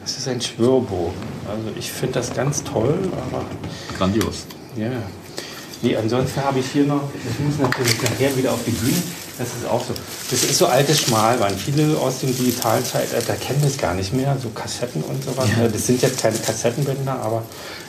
[0.01, 1.13] das ist ein Schwirrbogen.
[1.47, 2.97] Also ich finde das ganz toll,
[3.29, 3.45] aber
[3.97, 4.47] Grandios.
[4.75, 4.89] ja.
[5.83, 9.01] Nee, ansonsten habe ich hier noch, ich muss natürlich nachher wieder auf die Bühne,
[9.37, 9.93] das ist auch so.
[10.29, 11.59] Das ist so altes Schmalband.
[11.59, 15.49] Viele aus dem Digitalzeitalter kennen das gar nicht mehr, so Kassetten und sowas.
[15.73, 17.43] Das sind jetzt keine Kassettenbänder, aber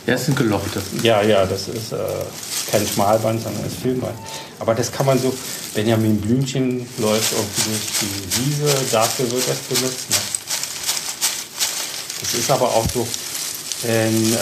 [0.06, 0.82] ja, es sind Gelochte.
[1.02, 1.96] ja, ja, das ist äh,
[2.70, 4.14] kein Schmalband, sondern ist Filmband.
[4.58, 5.32] Aber das kann man so,
[5.74, 10.10] Benjamin Blümchen läuft irgendwie durch die Wiese, dafür wird das benutzt.
[10.10, 10.16] Ne?
[12.20, 13.06] Das ist aber auch so,
[13.82, 14.38] wenn äh,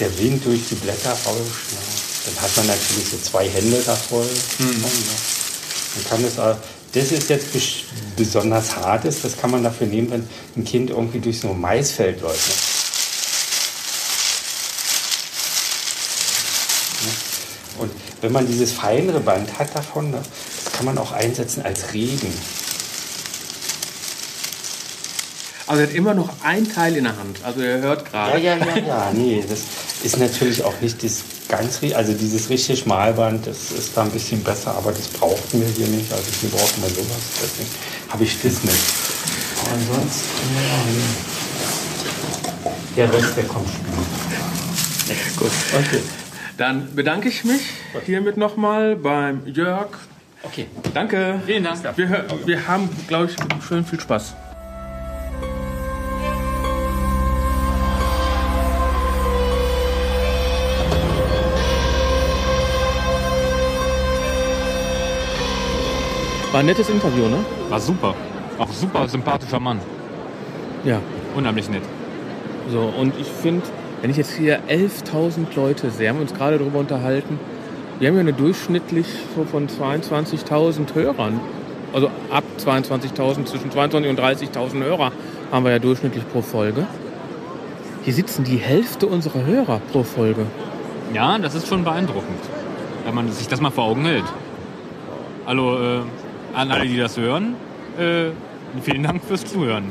[0.00, 1.83] der Wind durch die Blätter rauscht, ne?
[2.24, 4.26] Dann hat man natürlich so zwei Hände da voll.
[4.58, 4.66] Ne?
[5.96, 6.56] Man kann das, äh,
[6.92, 7.84] das ist jetzt bes-
[8.16, 12.20] besonders hartes, das kann man dafür nehmen, wenn ein Kind irgendwie durch so ein Maisfeld
[12.20, 12.48] läuft.
[12.48, 12.54] Ne?
[17.80, 20.22] Und wenn man dieses feinere Band hat davon, ne,
[20.64, 22.32] das kann man auch einsetzen als Regen.
[25.66, 27.38] Also er hat immer noch ein Teil in der Hand.
[27.42, 28.38] Also ihr hört gerade.
[28.38, 29.10] ja, ja, ja.
[29.14, 29.62] Nee, das
[30.02, 34.42] ist natürlich auch nicht das ganz, also dieses richtige Schmalband, das ist da ein bisschen
[34.42, 36.12] besser, aber das brauchten wir hier nicht.
[36.12, 37.22] Also hier brauchen wir sowas.
[37.42, 37.68] Deswegen
[38.10, 38.84] habe ich das nicht.
[39.62, 40.28] Aber ansonsten,
[42.96, 45.24] ja, der Rest, der kommt später.
[45.38, 45.50] Gut.
[45.72, 46.02] Okay.
[46.58, 47.62] Dann bedanke ich mich
[48.04, 49.88] hiermit nochmal beim Jörg.
[50.42, 50.66] Okay.
[50.92, 51.40] Danke.
[51.46, 51.96] Vielen Dank.
[51.96, 54.34] Wir, wir haben, glaube ich, schön viel Spaß.
[66.54, 67.38] War ein nettes Interview, ne?
[67.68, 68.14] War super.
[68.58, 69.80] Auch super sympathischer Mann.
[70.84, 71.00] Ja.
[71.34, 71.82] Unheimlich nett.
[72.70, 73.66] So, und ich finde,
[74.00, 77.40] wenn ich jetzt hier 11.000 Leute sehe, haben wir uns gerade darüber unterhalten,
[77.98, 81.40] wir haben ja eine durchschnittlich so von 22.000 Hörern.
[81.92, 85.10] Also ab 22.000, zwischen 22.000 und 30.000 Hörer
[85.50, 86.86] haben wir ja durchschnittlich pro Folge.
[88.04, 90.46] Hier sitzen die Hälfte unserer Hörer pro Folge.
[91.12, 92.38] Ja, das ist schon beeindruckend,
[93.04, 94.32] wenn man sich das mal vor Augen hält.
[95.46, 96.02] Hallo äh,
[96.54, 97.56] an alle, die das hören.
[97.98, 98.30] Äh,
[98.82, 99.84] vielen Dank fürs Zuhören.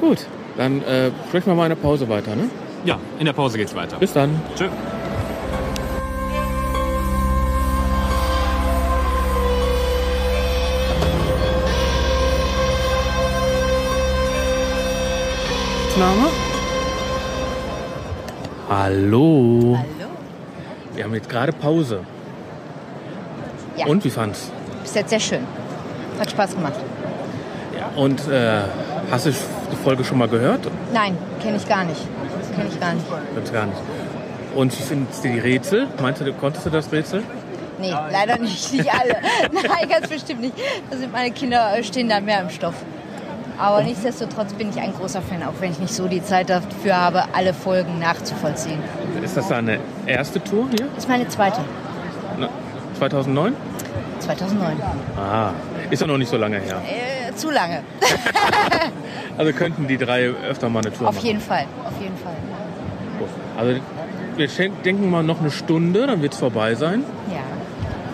[0.00, 2.48] Gut, dann äh, sprechen wir mal in der Pause weiter, ne?
[2.84, 3.98] Ja, in der Pause geht's weiter.
[3.98, 4.40] Bis dann.
[4.56, 4.68] Tschö.
[15.98, 16.30] Name?
[18.70, 19.76] Hallo.
[19.76, 19.78] Hallo?
[20.94, 22.00] Wir haben jetzt gerade Pause.
[23.76, 24.50] Ja, Und wie fand's?
[24.82, 25.46] bis jetzt sehr schön.
[26.20, 26.74] Hat Spaß gemacht.
[27.96, 28.60] Und äh,
[29.10, 30.60] hast du die Folge schon mal gehört?
[30.92, 32.00] Nein, kenne ich gar nicht.
[32.54, 33.06] Kenne ich gar nicht.
[33.52, 33.78] Gar nicht.
[34.54, 35.86] Und wie findest du die Rätsel?
[36.00, 37.22] Meinst du, du konntest du das Rätsel?
[37.80, 38.72] Nee, leider nicht.
[38.72, 39.16] Nicht alle.
[39.52, 40.54] Nein, ganz bestimmt nicht.
[40.90, 42.74] Da sind meine Kinder äh, stehen da mehr im Stoff.
[43.58, 46.96] Aber nichtsdestotrotz bin ich ein großer Fan, auch wenn ich nicht so die Zeit dafür
[46.96, 48.78] habe, alle Folgen nachzuvollziehen.
[49.22, 50.86] Ist das deine erste Tour hier?
[50.94, 51.60] Das ist meine zweite.
[52.38, 52.48] Na,
[52.98, 53.54] 2009?
[54.20, 54.76] 2009.
[55.18, 55.50] Ah,
[55.90, 56.80] ist ja noch nicht so lange her.
[56.86, 57.82] Äh, zu lange.
[59.38, 61.26] Also könnten die drei öfter mal eine Tour Auf machen.
[61.26, 61.64] jeden Fall.
[61.86, 62.34] Auf jeden Fall.
[63.56, 63.80] Also
[64.36, 67.04] wir denken mal noch eine Stunde, dann wird es vorbei sein.
[67.30, 67.38] Ja,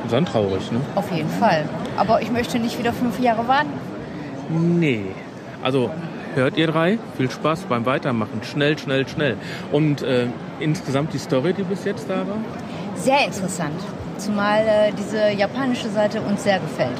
[0.04, 0.80] Ist dann traurig, ne?
[0.94, 1.64] auf jeden Fall.
[1.96, 3.70] Aber ich möchte nicht wieder fünf Jahre warten.
[4.50, 5.06] Nee.
[5.62, 5.90] Also
[6.36, 8.40] hört ihr drei, viel Spaß beim Weitermachen.
[8.42, 9.36] Schnell, schnell, schnell.
[9.72, 10.26] Und äh,
[10.60, 12.36] insgesamt die Story, die bis jetzt da war?
[12.94, 13.80] Sehr interessant.
[14.18, 16.96] Zumal äh, diese japanische Seite uns sehr gefällt.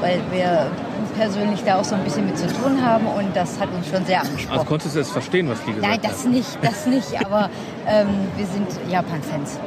[0.00, 0.70] Weil wir
[1.18, 4.04] persönlich da auch so ein bisschen mit zu tun haben und das hat uns schon
[4.06, 4.66] sehr Also angesprochen.
[4.66, 6.30] konntest du es verstehen, was die gesagt Nein, das haben?
[6.30, 7.50] nicht, das nicht, aber
[7.86, 9.58] ähm, wir sind Japan-Fans.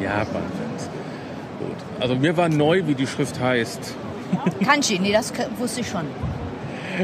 [0.00, 0.88] Japan-Fans.
[1.58, 1.76] Gut.
[2.00, 3.94] Also mir war neu, wie die Schrift heißt.
[4.64, 6.06] Kanji, nee, das wusste ich schon.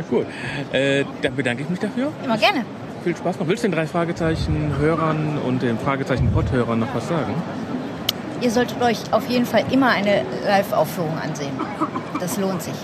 [0.08, 0.26] Gut.
[0.72, 2.10] Äh, dann bedanke ich mich dafür.
[2.24, 2.64] Immer gerne.
[3.04, 3.46] Viel Spaß noch.
[3.48, 7.34] Willst du den drei Fragezeichen Hörern und den Fragezeichen Pod-Hörern noch was sagen?
[8.40, 11.52] Ihr solltet euch auf jeden Fall immer eine Live-Aufführung ansehen.
[12.20, 12.74] Das lohnt sich.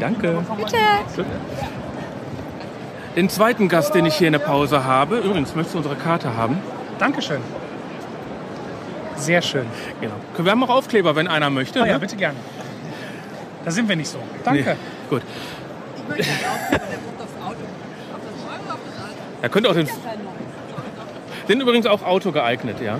[0.00, 0.42] Danke.
[0.56, 0.76] Bitte.
[3.16, 6.36] Den zweiten Gast, den ich hier in der Pause habe, übrigens, möchtest du unsere Karte
[6.36, 6.58] haben?
[6.98, 7.40] Dankeschön.
[9.16, 9.66] Sehr schön.
[10.00, 10.14] Genau.
[10.38, 11.80] Wir haben auch Aufkleber, wenn einer möchte.
[11.80, 11.98] Oh ja, ne?
[12.00, 12.36] bitte gerne.
[13.64, 14.18] Da sind wir nicht so.
[14.44, 14.62] Danke.
[14.70, 14.76] Nee.
[15.10, 15.22] Gut.
[19.42, 19.88] Er könnte auch den.
[21.46, 22.98] Sind übrigens auch Auto geeignet, ja?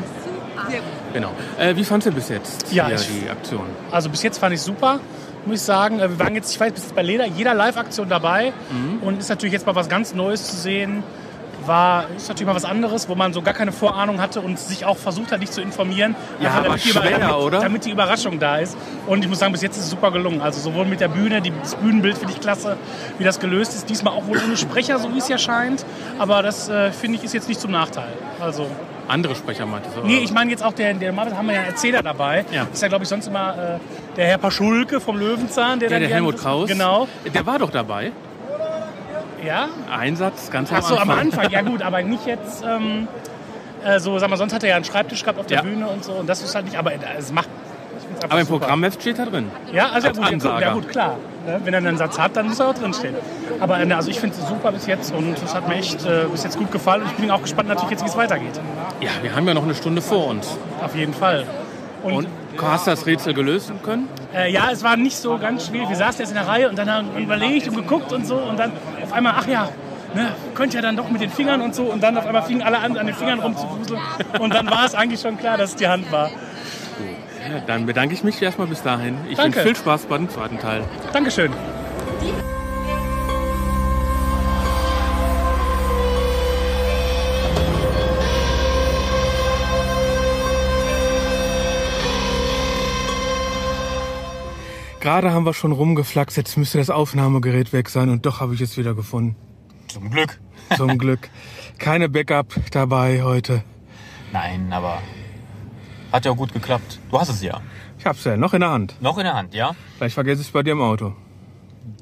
[1.13, 1.31] Genau.
[1.59, 3.67] Äh, wie fandst du bis jetzt Ja, hier ich- die Aktion?
[3.91, 5.01] Also bis jetzt fand ich super,
[5.47, 6.01] muss ich sagen.
[6.01, 9.03] Äh, Wir waren jetzt, ich weiß, bis jetzt bei jeder, jeder Live-Aktion dabei Mhm.
[9.07, 11.03] und ist natürlich jetzt mal was ganz Neues zu sehen.
[11.67, 14.85] War, ist natürlich mal was anderes, wo man so gar keine Vorahnung hatte und sich
[14.85, 16.15] auch versucht hat, nicht zu informieren.
[16.41, 17.61] Ja, Einfach aber damit die, schwer, damit, oder?
[17.61, 18.77] damit die Überraschung da ist.
[19.07, 20.41] Und ich muss sagen, bis jetzt ist es super gelungen.
[20.41, 22.77] Also sowohl mit der Bühne, die- das Bühnenbild finde ich klasse,
[23.19, 23.89] wie das gelöst ist.
[23.91, 25.85] Diesmal auch wohl ohne Sprecher, so wie es ja scheint.
[26.19, 28.09] Aber das, äh, finde ich, ist jetzt nicht zum Nachteil.
[28.41, 28.67] Also
[29.09, 30.07] Andere Sprecher meintest du?
[30.07, 32.45] Nee, ich meine jetzt auch, der, der Marvin haben wir ja einen Erzähler dabei.
[32.53, 32.67] Ja.
[32.73, 35.81] Ist ja, glaube ich, sonst immer äh, der Herr Paschulke vom Löwenzahn.
[35.81, 36.69] Der, der gerne- Helmut Kraus.
[36.69, 37.09] Genau.
[37.35, 38.13] Der war doch dabei.
[39.45, 39.69] Ja?
[39.91, 41.45] Einsatz, ganz Ach so, am am Anfang.
[41.45, 41.51] Anfang.
[41.51, 42.65] Ja gut, aber nicht jetzt...
[42.65, 43.09] Ähm,
[43.85, 45.63] äh, so, sag mal, sonst hat er ja einen Schreibtisch gehabt auf der Ja.
[45.63, 46.13] Bühne und so.
[46.13, 46.77] Und das ist halt nicht...
[46.77, 47.49] Aber äh, es macht...
[48.29, 48.61] Aber im super.
[48.61, 49.51] Programmheft steht er drin.
[49.73, 51.17] Ja, also ja Als gut, ja, ja gut, klar.
[51.45, 51.61] Ne?
[51.65, 53.17] Wenn er einen Satz hat, dann muss er auch drinstehen.
[53.59, 56.27] Aber äh, also ich finde es super bis jetzt und es hat mir echt äh,
[56.31, 57.03] bis jetzt gut gefallen.
[57.03, 58.61] Und ich bin auch gespannt natürlich jetzt, wie es weitergeht.
[59.01, 60.57] Ja, wir haben ja noch eine Stunde vor uns.
[60.85, 61.47] Auf jeden Fall.
[62.05, 62.29] Und
[62.61, 64.09] hast du das Rätsel gelöst können?
[64.35, 65.89] Äh, ja, es war nicht so ganz schwierig.
[65.89, 68.37] Wir saßen jetzt in der Reihe und dann haben wir überlegt und geguckt und so
[68.37, 68.73] und dann
[69.13, 69.69] auf einmal, ach ja,
[70.15, 72.63] ne, könnte ja dann doch mit den Fingern und so und dann auf einmal fingen
[72.63, 74.01] alle an, an den Fingern rumzufuseln
[74.39, 76.29] und dann war es eigentlich schon klar, dass es die Hand war.
[76.29, 79.19] Ja, dann bedanke ich mich erstmal bis dahin.
[79.29, 79.57] Ich Danke.
[79.57, 80.83] wünsche viel Spaß beim zweiten Teil.
[81.13, 81.53] Dankeschön.
[95.03, 98.61] Gerade haben wir schon rumgeflaxt, jetzt müsste das Aufnahmegerät weg sein und doch habe ich
[98.61, 99.35] es wieder gefunden.
[99.89, 100.39] Zum Glück.
[100.77, 101.29] Zum Glück.
[101.79, 103.65] Keine Backup dabei heute.
[104.33, 105.03] Nein, aber
[106.13, 107.01] hat ja auch gut geklappt.
[107.11, 107.61] Du hast es ja.
[107.99, 108.95] Ich hab's ja noch in der Hand.
[109.01, 109.73] Noch in der Hand, ja?
[109.97, 111.17] Vielleicht vergesse ich es bei dir im Auto.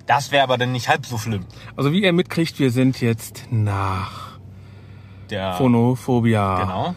[0.05, 1.47] Das wäre aber dann nicht halb so schlimm.
[1.77, 4.39] Also wie ihr mitkriegt, wir sind jetzt nach
[5.31, 6.61] Der, Phonophobia.
[6.61, 6.95] Genau.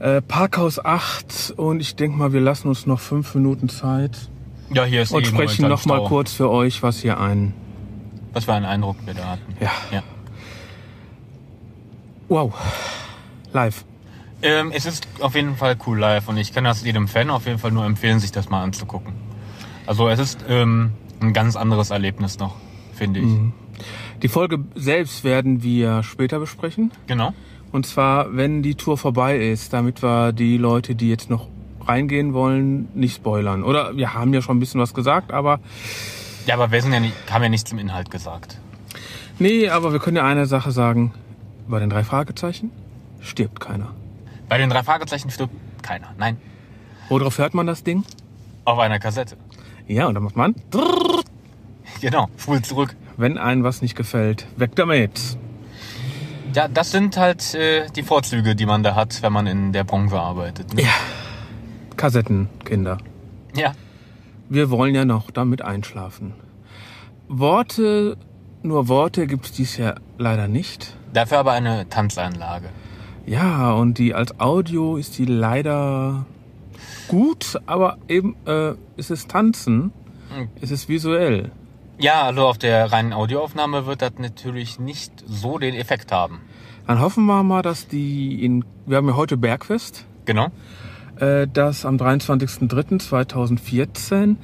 [0.00, 4.28] Äh, Parkhaus 8 und ich denke mal, wir lassen uns noch fünf Minuten Zeit
[4.74, 6.08] Ja, hier ist und eh sprechen momentan noch mal Stau.
[6.08, 7.54] kurz für euch, was hier ein...
[8.32, 9.56] Was für einen Eindruck wir da hatten.
[9.60, 9.70] Ja.
[9.90, 10.02] ja.
[12.28, 12.54] Wow.
[13.52, 13.84] Live.
[14.40, 17.46] Ähm, es ist auf jeden Fall cool live und ich kann das jedem Fan auf
[17.46, 19.12] jeden Fall nur empfehlen, sich das mal anzugucken.
[19.86, 22.56] Also es ist ähm, ein ganz anderes Erlebnis noch,
[22.94, 23.26] finde ich.
[23.26, 23.52] Mhm.
[24.22, 26.90] Die Folge selbst werden wir später besprechen.
[27.06, 27.34] Genau.
[27.70, 31.48] Und zwar, wenn die Tour vorbei ist, damit wir die Leute, die jetzt noch
[31.88, 33.62] reingehen wollen, nicht spoilern.
[33.62, 35.60] Oder wir haben ja schon ein bisschen was gesagt, aber
[36.46, 38.58] Ja, aber wir sind ja nicht, haben ja nichts zum Inhalt gesagt.
[39.38, 41.12] nee, aber wir können ja eine Sache sagen.
[41.68, 42.70] Bei den drei Fragezeichen
[43.20, 43.92] stirbt keiner.
[44.48, 46.08] Bei den drei Fragezeichen stirbt keiner.
[46.18, 46.36] Nein.
[47.08, 48.04] Worauf hört man das Ding?
[48.64, 49.36] Auf einer Kassette.
[49.86, 50.54] Ja, und dann macht man,
[52.00, 52.28] Genau.
[52.36, 52.94] Spul zurück.
[53.16, 55.10] wenn einem was nicht gefällt, weg damit.
[56.54, 59.84] Ja, das sind halt äh, die Vorzüge, die man da hat, wenn man in der
[59.84, 60.74] Branche arbeitet.
[60.74, 60.82] Ne?
[60.82, 60.88] Ja.
[62.02, 62.98] Kassettenkinder.
[63.54, 63.74] ja.
[64.48, 66.34] Wir wollen ja noch damit einschlafen.
[67.28, 68.16] Worte,
[68.64, 70.96] nur Worte gibt's dies Jahr leider nicht.
[71.12, 72.70] Dafür aber eine Tanzanlage.
[73.24, 76.26] Ja, und die als Audio ist die leider
[77.06, 79.92] gut, aber eben äh, es ist Tanzen,
[80.36, 80.48] Hm.
[80.60, 81.52] es ist visuell.
[81.98, 86.40] Ja, also auf der reinen Audioaufnahme wird das natürlich nicht so den Effekt haben.
[86.88, 90.48] Dann hoffen wir mal, dass die in, wir haben ja heute Bergfest, Genau.
[91.16, 94.36] Äh, dass am 23.03.2014,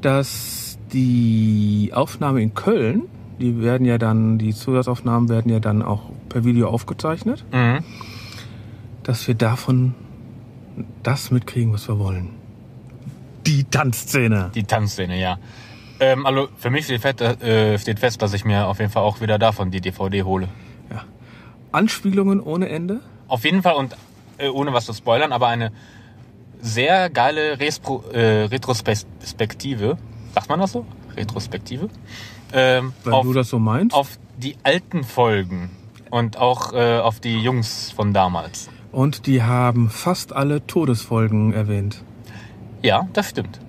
[0.00, 3.02] dass die Aufnahme in Köln,
[3.40, 7.84] die werden ja dann, die Zusatzaufnahmen werden ja dann auch per Video aufgezeichnet, Mhm.
[9.02, 9.94] dass wir davon
[11.02, 12.30] das mitkriegen, was wir wollen.
[13.46, 14.50] Die Tanzszene.
[14.54, 15.38] Die Tanzszene, ja.
[16.00, 19.02] Ähm, also für mich steht fest, äh, steht fest, dass ich mir auf jeden Fall
[19.02, 20.48] auch wieder davon die DVD hole.
[21.72, 23.00] Anspielungen ohne Ende.
[23.28, 23.94] Auf jeden Fall und
[24.38, 25.70] äh, ohne was zu spoilern, aber eine
[26.60, 29.98] sehr geile Respro äh, Retrospektive.
[30.34, 30.84] Sagt man das so?
[31.16, 31.88] Retrospektive?
[32.52, 33.94] Ähm, Wenn auf, du das so meinst.
[33.94, 35.70] auf die alten Folgen
[36.10, 38.68] und auch äh, auf die Jungs von damals.
[38.92, 42.02] Und die haben fast alle Todesfolgen erwähnt.
[42.82, 43.60] Ja, das stimmt.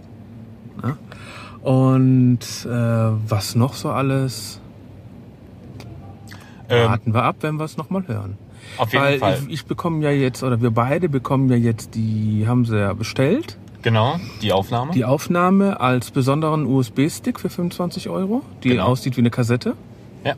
[1.62, 4.62] Und äh, was noch so alles?
[6.70, 8.38] Ähm, Warten wir ab, wenn wir es nochmal hören.
[8.78, 9.40] Auf jeden Weil Fall.
[9.48, 12.94] Ich, ich bekomme ja jetzt, oder wir beide bekommen ja jetzt die, haben sie ja
[12.94, 14.92] bestellt, Genau, die Aufnahme.
[14.94, 18.86] die Aufnahme als besonderen USB-Stick für 25 Euro, die Genau.
[18.88, 19.76] aussieht wie eine Kassette.
[20.26, 20.34] Ja.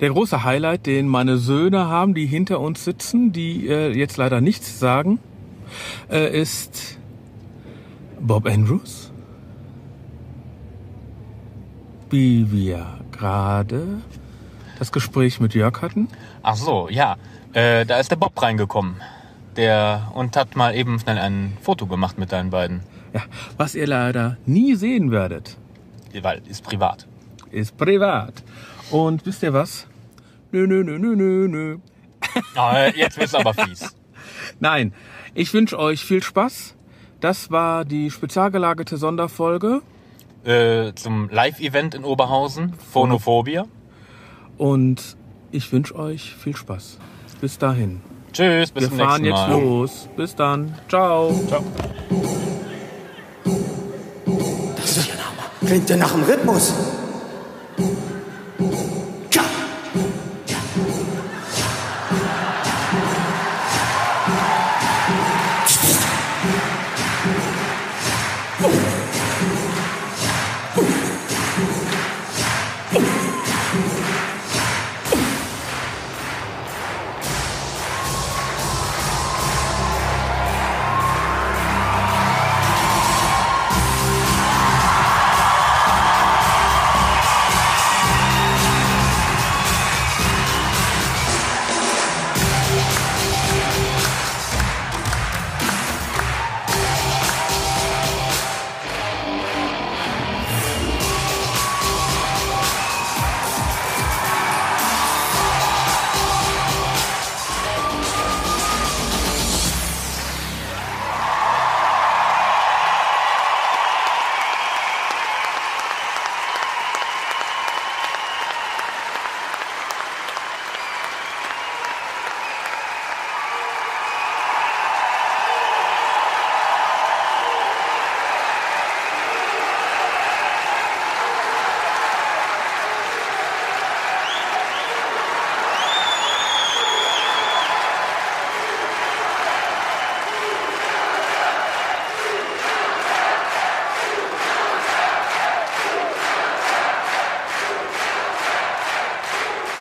[0.00, 4.40] Der große Highlight, den meine Söhne haben, die hinter uns sitzen, die äh, jetzt leider
[4.40, 5.18] nichts sagen,
[6.10, 6.98] äh, ist
[8.20, 9.12] Bob Andrews.
[12.10, 13.98] Wie wir gerade
[14.78, 16.08] das Gespräch mit Jörg hatten.
[16.50, 17.16] Ach so, ja.
[17.52, 18.96] Äh, da ist der Bob reingekommen.
[19.56, 22.80] Der und hat mal eben schnell ein Foto gemacht mit deinen beiden.
[23.12, 23.22] Ja,
[23.56, 25.56] was ihr leider nie sehen werdet,
[26.22, 27.06] Weil ist privat.
[27.50, 28.42] ist privat.
[28.90, 29.86] Und wisst ihr was?
[30.52, 31.76] Nö, nö, nö, nö, nö, nö.
[32.56, 33.94] Ah, jetzt wird's aber fies.
[34.60, 34.92] Nein,
[35.34, 36.74] ich wünsche euch viel Spaß.
[37.20, 39.82] Das war die spezial gelagerte Sonderfolge
[40.44, 43.66] Äh, zum Live-Event in Oberhausen, Phonophobia.
[44.58, 45.16] und
[45.52, 46.98] ich wünsche euch viel Spaß.
[47.40, 48.00] Bis dahin.
[48.32, 49.60] Tschüss, bis Wir zum fahren nächsten jetzt Mal.
[49.60, 50.08] los.
[50.16, 50.74] Bis dann.
[50.88, 51.32] Ciao.
[51.48, 51.64] Ciao.
[54.76, 55.50] Das ist ja ein Hammer.
[55.66, 56.72] Klingt ja nach dem Rhythmus.